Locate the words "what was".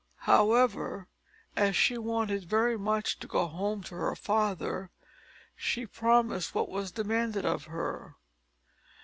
6.55-6.91